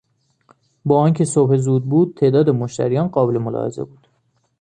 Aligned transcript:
با 0.85 0.99
آنکه 0.99 1.25
صبح 1.25 1.55
زود 1.57 1.85
بود 1.85 2.13
تعداد 2.17 2.49
مشتریان 2.49 3.07
قابل 3.07 3.37
ملاحظه 3.37 3.83
بود. 3.83 4.07